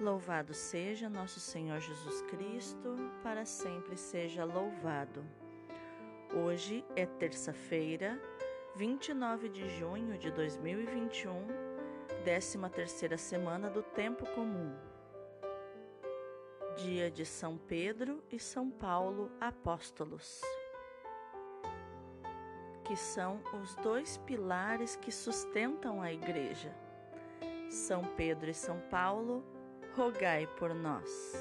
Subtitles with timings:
[0.00, 5.24] Louvado seja nosso Senhor Jesus Cristo, para sempre seja louvado.
[6.32, 8.16] Hoje é terça-feira,
[8.76, 11.48] 29 de junho de 2021,
[12.22, 14.72] 13 terceira semana do Tempo Comum.
[16.76, 20.40] Dia de São Pedro e São Paulo Apóstolos,
[22.84, 26.72] que são os dois pilares que sustentam a Igreja.
[27.68, 29.57] São Pedro e São Paulo
[29.98, 31.34] rogai por nós.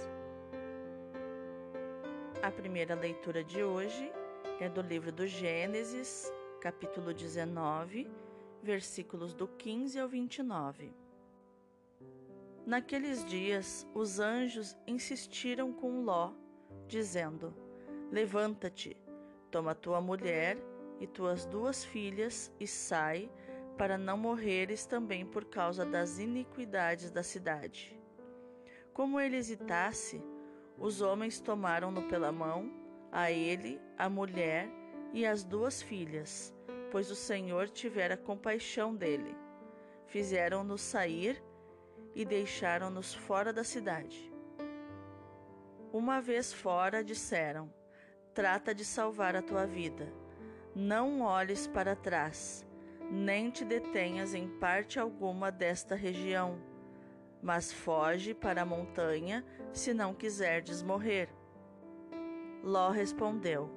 [2.42, 4.12] A primeira leitura de hoje
[4.60, 8.10] é do livro do Gênesis, capítulo 19,
[8.64, 10.92] versículos do 15 ao 29.
[12.66, 16.34] Naqueles dias, os anjos insistiram com Ló,
[16.88, 17.54] dizendo:
[18.12, 18.98] Levanta-te,
[19.52, 20.58] toma tua mulher
[21.00, 23.30] e tuas duas filhas e sai,
[23.78, 27.98] para não morreres também por causa das iniquidades da cidade.
[28.98, 30.20] Como ele hesitasse,
[30.76, 32.74] os homens tomaram-no pela mão,
[33.12, 34.68] a ele, a mulher
[35.14, 36.52] e as duas filhas,
[36.90, 39.36] pois o Senhor tivera compaixão dele.
[40.08, 41.40] Fizeram-nos sair
[42.16, 44.34] e deixaram-nos fora da cidade.
[45.94, 47.72] Uma vez fora, disseram:
[48.34, 50.12] Trata de salvar a tua vida.
[50.74, 52.66] Não olhes para trás,
[53.12, 56.58] nem te detenhas em parte alguma desta região
[57.42, 61.30] mas foge para a montanha se não quiserdes morrer.
[62.64, 63.70] Ló respondeu: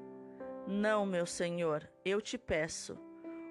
[0.66, 2.98] Não, meu senhor, eu te peço.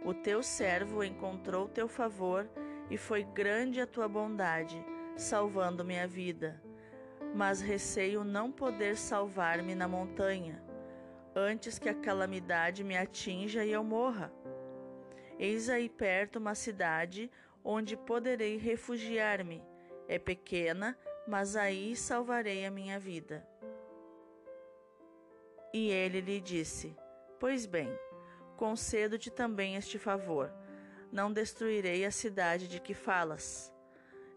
[0.03, 2.49] O teu servo encontrou teu favor
[2.89, 4.83] e foi grande a tua bondade,
[5.15, 6.61] salvando-me a vida.
[7.35, 10.63] Mas receio não poder salvar-me na montanha,
[11.35, 14.33] antes que a calamidade me atinja e eu morra.
[15.37, 17.29] Eis aí perto uma cidade
[17.63, 19.63] onde poderei refugiar-me
[20.09, 23.47] é pequena, mas aí salvarei a minha vida.
[25.71, 26.97] E ele lhe disse:
[27.39, 27.87] Pois bem,
[28.57, 30.51] concedo-te também este favor:
[31.11, 33.71] não destruirei a cidade de que falas.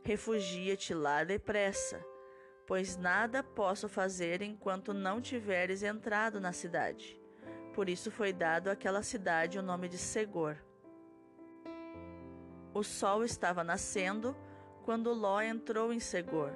[0.05, 2.04] Refugia-te lá depressa,
[2.66, 7.19] pois nada posso fazer enquanto não tiveres entrado na cidade.
[7.72, 10.59] Por isso foi dado àquela cidade o nome de Segor.
[12.75, 14.37] O sol estava nascendo
[14.84, 16.53] quando Ló entrou em Segor.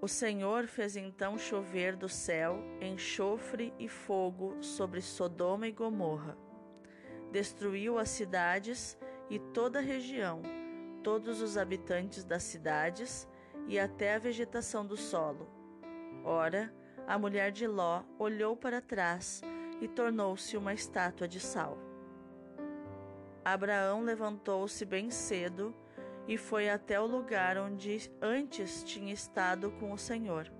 [0.00, 6.36] O Senhor fez então chover do céu enxofre e fogo sobre Sodoma e Gomorra.
[7.30, 8.98] Destruiu as cidades
[9.30, 10.42] e toda a região,
[11.04, 13.28] todos os habitantes das cidades
[13.68, 15.48] e até a vegetação do solo.
[16.24, 16.74] Ora,
[17.06, 19.40] a mulher de Ló olhou para trás
[19.80, 21.78] e tornou-se uma estátua de sal.
[23.44, 25.74] Abraão levantou-se bem cedo
[26.26, 30.50] e foi até o lugar onde antes tinha estado com o Senhor.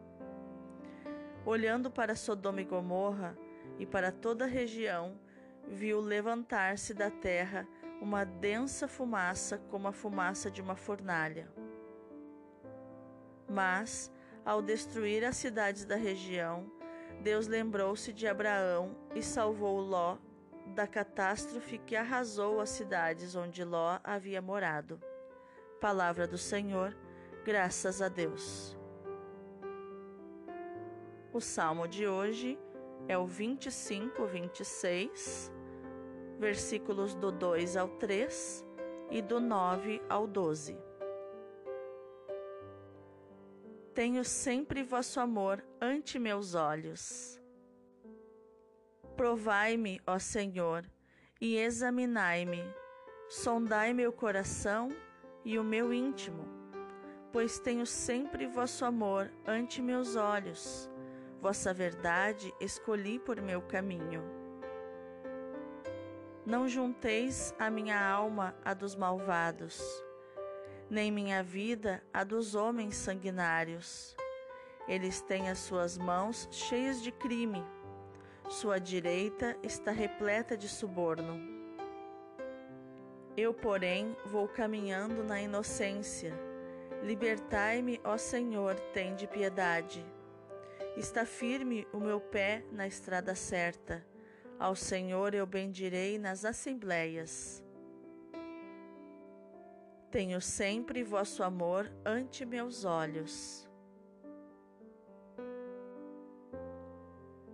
[1.45, 3.37] Olhando para Sodoma e Gomorra
[3.79, 5.19] e para toda a região,
[5.67, 7.67] viu levantar-se da terra
[8.01, 11.49] uma densa fumaça como a fumaça de uma fornalha.
[13.49, 14.13] Mas,
[14.45, 16.71] ao destruir as cidades da região,
[17.23, 20.19] Deus lembrou-se de Abraão e salvou Ló
[20.75, 25.01] da catástrofe que arrasou as cidades onde Ló havia morado.
[25.83, 26.97] Palavra do Senhor,
[27.45, 28.79] graças a Deus.
[31.33, 32.57] O salmo de hoje
[33.09, 35.53] é o 25, 26,
[36.39, 38.65] versículos do 2 ao 3
[39.11, 40.79] e do 9 ao 12.
[43.93, 47.43] Tenho sempre vosso amor ante meus olhos.
[49.17, 50.89] Provai-me, ó Senhor,
[51.41, 52.63] e examinai-me,
[53.29, 54.89] sondai meu coração
[55.45, 56.47] e o meu íntimo,
[57.33, 60.91] pois tenho sempre vosso amor ante meus olhos,
[61.41, 64.23] vossa verdade escolhi por meu caminho.
[66.45, 69.81] Não junteis a minha alma à dos malvados,
[70.91, 74.17] nem minha vida à dos homens sanguinários.
[74.89, 77.65] Eles têm as suas mãos cheias de crime,
[78.49, 81.52] sua direita está repleta de suborno.
[83.37, 86.35] Eu, porém, vou caminhando na inocência.
[87.03, 90.05] Libertai-me, ó Senhor, tende piedade.
[90.97, 94.07] Está firme o meu pé na estrada certa.
[94.59, 97.65] Ao Senhor eu bendirei nas assembleias.
[100.11, 103.67] Tenho sempre vosso amor ante meus olhos.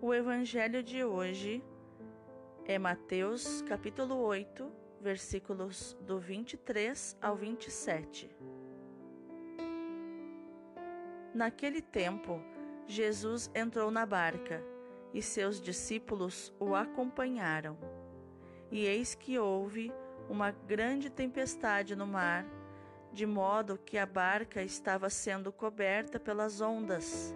[0.01, 1.63] O evangelho de hoje
[2.65, 8.31] é Mateus, capítulo 8, versículos do 23 ao 27.
[11.35, 12.41] Naquele tempo,
[12.87, 14.63] Jesus entrou na barca
[15.13, 17.77] e seus discípulos o acompanharam.
[18.71, 19.93] E eis que houve
[20.29, 22.45] uma grande tempestade no mar,
[23.13, 27.35] de modo que a barca estava sendo coberta pelas ondas.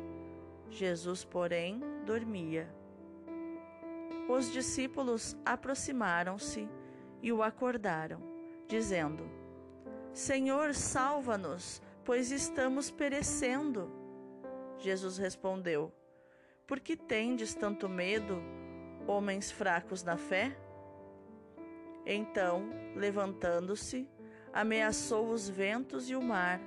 [0.69, 2.69] Jesus, porém, dormia.
[4.29, 6.69] Os discípulos aproximaram-se
[7.23, 8.21] e o acordaram,
[8.67, 9.31] dizendo:
[10.13, 13.91] Senhor, salva-nos, pois estamos perecendo.
[14.79, 15.93] Jesus respondeu:
[16.67, 18.43] Por que tendes tanto medo,
[19.07, 20.57] homens fracos na fé?
[22.05, 24.09] Então, levantando-se,
[24.53, 26.61] ameaçou os ventos e o mar,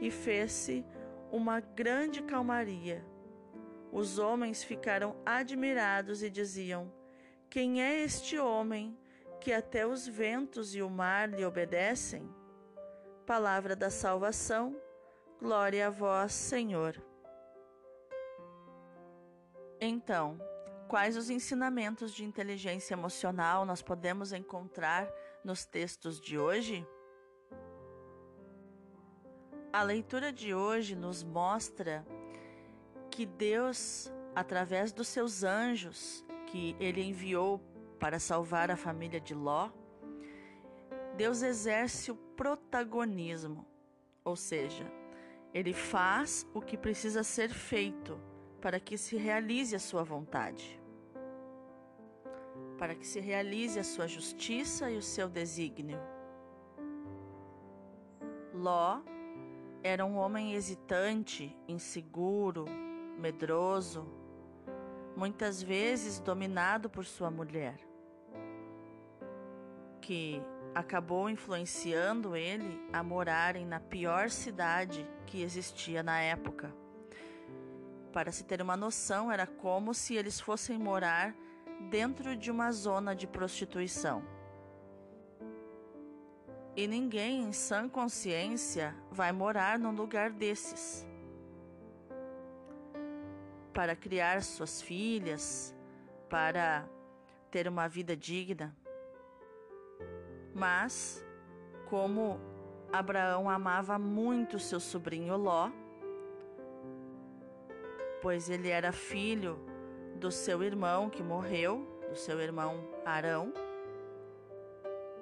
[0.00, 0.84] e fez-se
[1.30, 3.04] uma grande calmaria.
[3.92, 6.92] Os homens ficaram admirados e diziam:
[7.48, 8.98] Quem é este homem
[9.44, 12.26] que até os ventos e o mar lhe obedecem?
[13.26, 14.74] Palavra da salvação,
[15.38, 16.96] glória a vós, Senhor.
[19.78, 20.40] Então,
[20.88, 25.06] quais os ensinamentos de inteligência emocional nós podemos encontrar
[25.44, 26.86] nos textos de hoje?
[29.70, 32.02] A leitura de hoje nos mostra
[33.10, 37.60] que Deus, através dos seus anjos que ele enviou
[37.98, 39.70] para salvar a família de Ló,
[41.16, 43.66] Deus exerce o protagonismo,
[44.24, 44.84] ou seja,
[45.52, 48.20] ele faz o que precisa ser feito
[48.60, 50.80] para que se realize a sua vontade,
[52.78, 56.00] para que se realize a sua justiça e o seu desígnio.
[58.52, 59.00] Ló
[59.82, 62.64] era um homem hesitante, inseguro,
[63.18, 64.08] medroso,
[65.16, 67.78] muitas vezes dominado por sua mulher,
[70.00, 70.42] que
[70.74, 76.74] acabou influenciando ele a morarem na pior cidade que existia na época.
[78.12, 81.34] Para se ter uma noção, era como se eles fossem morar
[81.90, 84.22] dentro de uma zona de prostituição.
[86.76, 91.06] E ninguém em sã consciência vai morar num lugar desses
[93.74, 95.74] para criar suas filhas,
[96.30, 96.88] para
[97.50, 98.74] ter uma vida digna.
[100.54, 101.22] Mas,
[101.86, 102.40] como
[102.92, 105.70] Abraão amava muito seu sobrinho Ló,
[108.22, 109.58] pois ele era filho
[110.16, 113.52] do seu irmão que morreu, do seu irmão Arão,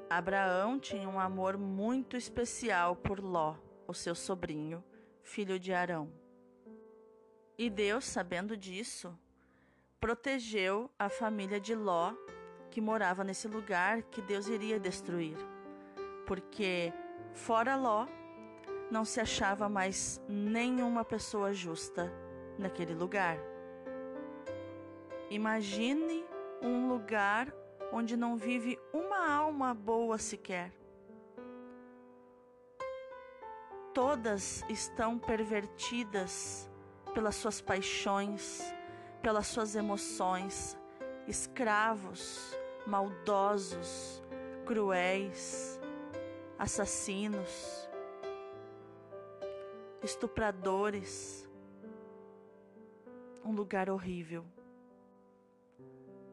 [0.09, 3.57] Abraão tinha um amor muito especial por Ló,
[3.89, 4.85] o seu sobrinho,
[5.23, 6.22] filho de Arão.
[7.59, 9.17] E Deus, sabendo disso,
[10.01, 12.15] protegeu a família de Ló,
[12.71, 15.37] que morava nesse lugar que Deus iria destruir.
[16.27, 16.93] Porque
[17.35, 18.07] fora Ló,
[18.91, 22.13] não se achava mais nenhuma pessoa justa
[22.59, 23.39] naquele lugar.
[25.31, 26.25] Imagine
[26.61, 27.53] um lugar
[27.93, 30.73] onde não vive uma alma boa sequer.
[33.93, 36.71] Todas estão pervertidas
[37.15, 38.63] pelas suas paixões,
[39.21, 40.77] pelas suas emoções,
[41.27, 42.57] escravos,
[42.87, 44.23] maldosos,
[44.67, 45.81] cruéis,
[46.59, 47.89] assassinos,
[50.03, 51.49] estupradores.
[53.45, 54.45] Um lugar horrível.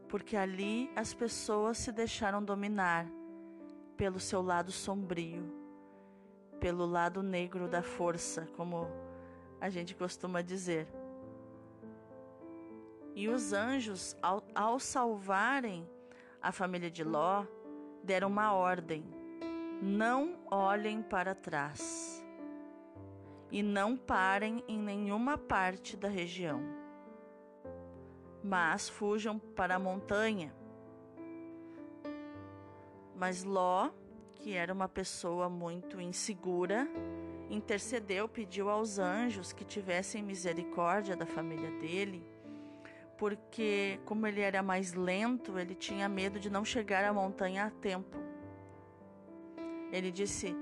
[0.07, 3.07] Porque ali as pessoas se deixaram dominar
[3.95, 5.43] pelo seu lado sombrio,
[6.59, 8.87] pelo lado negro da força, como
[9.59, 10.87] a gente costuma dizer.
[13.15, 15.87] E os anjos, ao, ao salvarem
[16.41, 17.45] a família de Ló,
[18.03, 19.03] deram uma ordem:
[19.81, 22.23] não olhem para trás
[23.51, 26.61] e não parem em nenhuma parte da região,
[28.43, 30.53] mas fujam para a montanha.
[33.15, 33.89] Mas Ló,
[34.35, 36.87] que era uma pessoa muito insegura,
[37.49, 42.23] intercedeu, pediu aos anjos que tivessem misericórdia da família dele,
[43.17, 47.69] porque, como ele era mais lento, ele tinha medo de não chegar à montanha a
[47.69, 48.17] tempo.
[49.91, 50.55] Ele disse: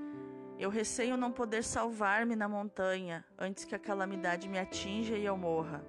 [0.58, 5.36] Eu receio não poder salvar-me na montanha antes que a calamidade me atinja e eu
[5.36, 5.84] morra.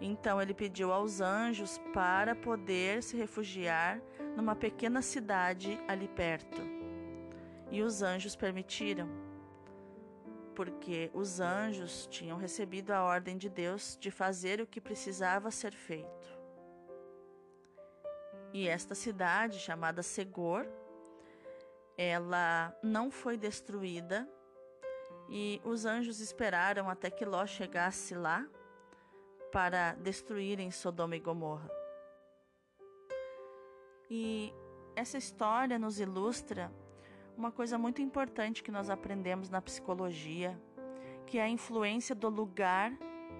[0.00, 4.00] Então ele pediu aos anjos para poder se refugiar
[4.36, 6.60] numa pequena cidade ali perto.
[7.70, 9.23] E os anjos permitiram
[10.54, 15.72] porque os anjos tinham recebido a ordem de Deus de fazer o que precisava ser
[15.72, 16.28] feito.
[18.52, 20.66] E esta cidade, chamada Segor,
[21.96, 24.28] ela não foi destruída
[25.28, 28.46] E os anjos esperaram até que Ló chegasse lá
[29.52, 31.70] para destruírem Sodoma e Gomorra.
[34.10, 34.52] E
[34.94, 36.70] essa história nos ilustra
[37.36, 40.58] uma coisa muito importante que nós aprendemos na psicologia,
[41.26, 42.92] que é a influência do lugar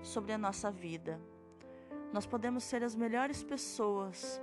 [0.03, 1.21] sobre a nossa vida.
[2.13, 4.41] Nós podemos ser as melhores pessoas,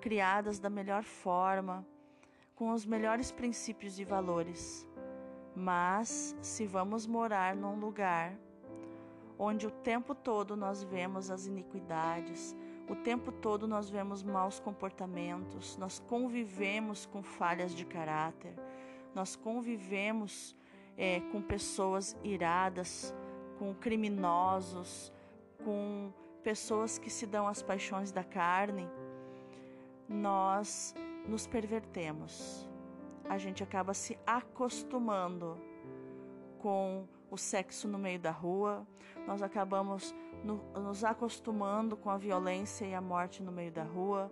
[0.00, 1.86] criadas da melhor forma,
[2.54, 4.86] com os melhores princípios e valores.
[5.54, 8.36] Mas se vamos morar num lugar
[9.38, 12.56] onde o tempo todo nós vemos as iniquidades,
[12.88, 18.54] o tempo todo nós vemos maus comportamentos, nós convivemos com falhas de caráter,
[19.18, 20.54] nós convivemos
[20.96, 23.12] é, com pessoas iradas,
[23.58, 25.12] com criminosos,
[25.64, 26.12] com
[26.44, 28.88] pessoas que se dão às paixões da carne,
[30.08, 30.94] nós
[31.26, 32.64] nos pervertemos.
[33.28, 35.58] A gente acaba se acostumando
[36.60, 38.86] com o sexo no meio da rua,
[39.26, 44.30] nós acabamos no, nos acostumando com a violência e a morte no meio da rua,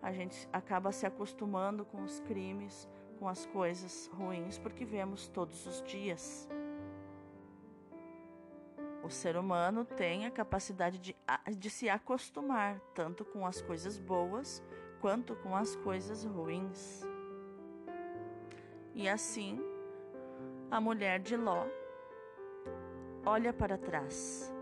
[0.00, 5.66] a gente acaba se acostumando com os crimes, com as coisas ruins, porque vemos todos
[5.66, 6.48] os dias.
[9.02, 11.16] O ser humano tem a capacidade de,
[11.56, 14.62] de se acostumar tanto com as coisas boas
[15.00, 17.02] quanto com as coisas ruins.
[18.94, 19.60] E assim,
[20.70, 21.66] a mulher de Ló
[23.24, 24.52] olha para trás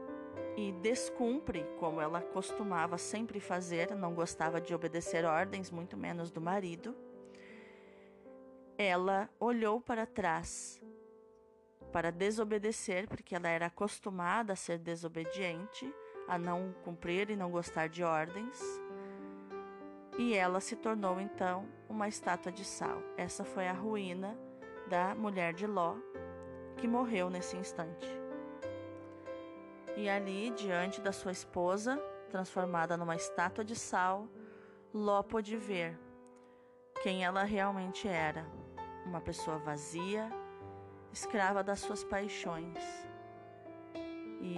[0.57, 6.41] e descumpre, como ela costumava sempre fazer, não gostava de obedecer ordens, muito menos do
[6.41, 6.95] marido.
[8.79, 10.83] Ela olhou para trás
[11.97, 15.91] para desobedecer, porque ela era acostumada a ser desobediente,
[16.29, 18.61] a não cumprir e não gostar de ordens.
[20.19, 23.03] E ela se tornou então uma estátua de sal.
[23.17, 24.37] Essa foi a ruína
[24.89, 25.97] da mulher de Ló,
[26.77, 28.07] que morreu nesse instante.
[29.97, 31.97] E ali, diante da sua esposa,
[32.31, 34.29] transformada numa estátua de sal,
[34.93, 35.99] Ló pôde ver
[37.03, 38.47] quem ela realmente era:
[39.07, 40.29] uma pessoa vazia,
[41.13, 42.77] escrava das suas paixões.
[44.41, 44.57] E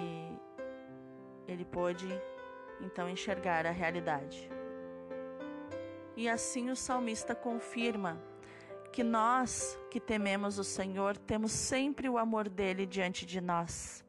[1.46, 2.08] ele pôde
[2.80, 4.50] então enxergar a realidade.
[6.16, 8.20] E assim o salmista confirma
[8.92, 14.04] que nós que tememos o Senhor temos sempre o amor dele diante de nós.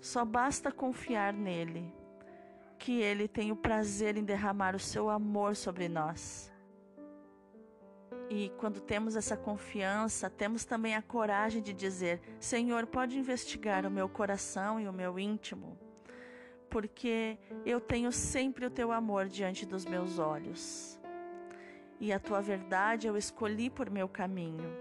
[0.00, 1.94] Só basta confiar nele,
[2.78, 6.51] que ele tem o prazer em derramar o seu amor sobre nós.
[8.30, 13.90] E quando temos essa confiança, temos também a coragem de dizer: Senhor, pode investigar o
[13.90, 15.78] meu coração e o meu íntimo,
[16.70, 20.98] porque eu tenho sempre o teu amor diante dos meus olhos.
[22.00, 24.72] E a tua verdade eu escolhi por meu caminho.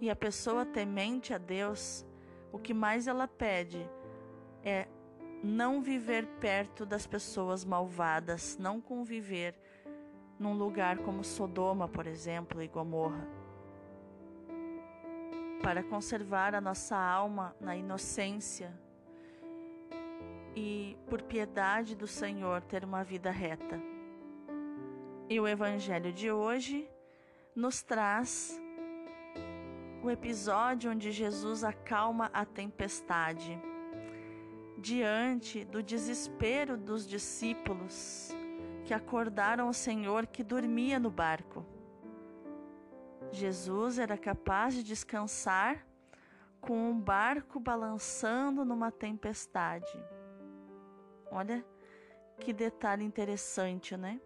[0.00, 2.06] E a pessoa temente a Deus,
[2.50, 3.86] o que mais ela pede
[4.64, 4.88] é
[5.42, 9.54] não viver perto das pessoas malvadas, não conviver
[10.40, 13.28] num lugar como Sodoma, por exemplo, e Gomorra.
[15.62, 18.72] Para conservar a nossa alma na inocência
[20.56, 23.78] e, por piedade do Senhor, ter uma vida reta.
[25.28, 26.90] E o Evangelho de hoje
[27.54, 28.58] nos traz
[30.02, 33.60] o episódio onde Jesus acalma a tempestade
[34.78, 38.34] diante do desespero dos discípulos
[38.90, 41.64] que acordaram o Senhor que dormia no barco.
[43.30, 45.86] Jesus era capaz de descansar
[46.60, 49.96] com um barco balançando numa tempestade.
[51.30, 51.64] Olha
[52.40, 54.20] que detalhe interessante, né?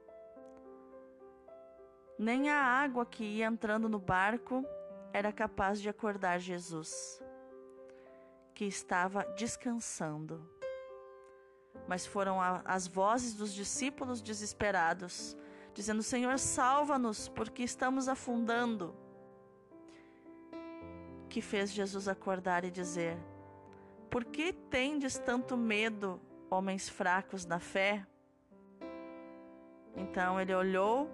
[2.18, 4.64] Nem a água que ia entrando no barco
[5.12, 7.23] era capaz de acordar Jesus,
[8.54, 10.54] que estava descansando
[11.87, 15.37] mas foram as vozes dos discípulos desesperados,
[15.73, 18.95] dizendo: Senhor, salva-nos, porque estamos afundando.
[21.28, 23.19] Que fez Jesus acordar e dizer:
[24.11, 28.07] Por que tendes tanto medo, homens fracos na fé?
[29.97, 31.11] Então ele olhou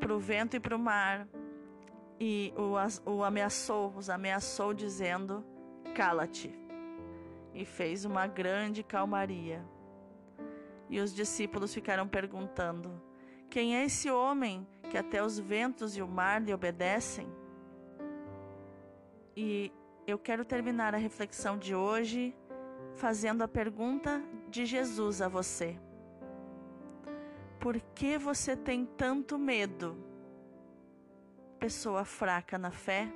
[0.00, 1.26] para o vento e para o mar
[2.20, 5.44] e o, o ameaçou, os ameaçou, dizendo:
[5.94, 6.67] Cala-te
[7.54, 9.64] e fez uma grande calmaria.
[10.88, 13.00] E os discípulos ficaram perguntando:
[13.50, 17.28] Quem é esse homem que até os ventos e o mar lhe obedecem?
[19.36, 19.72] E
[20.06, 22.34] eu quero terminar a reflexão de hoje
[22.94, 25.78] fazendo a pergunta de Jesus a você:
[27.60, 29.96] Por que você tem tanto medo,
[31.58, 33.12] pessoa fraca na fé?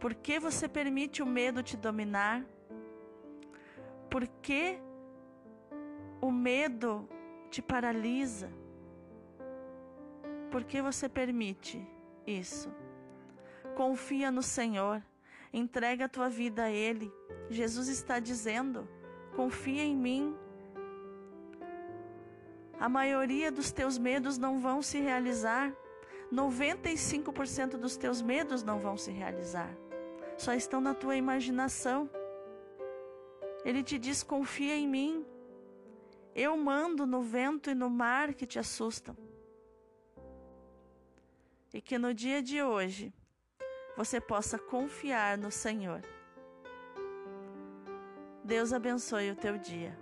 [0.00, 2.42] Por que você permite o medo te dominar?
[4.08, 4.80] Por que
[6.22, 7.06] o medo
[7.50, 8.50] te paralisa?
[10.50, 11.86] Por que você permite
[12.26, 12.72] isso?
[13.76, 15.02] Confia no Senhor,
[15.52, 17.12] entrega a tua vida a Ele.
[17.50, 18.88] Jesus está dizendo:
[19.36, 20.34] confia em mim.
[22.80, 25.70] A maioria dos teus medos não vão se realizar.
[26.32, 29.70] 95% dos teus medos não vão se realizar.
[30.40, 32.08] Só estão na tua imaginação.
[33.62, 35.26] Ele te diz: confia em mim.
[36.34, 39.14] Eu mando no vento e no mar que te assustam.
[41.74, 43.12] E que no dia de hoje
[43.94, 46.00] você possa confiar no Senhor.
[48.42, 49.94] Deus abençoe o teu dia.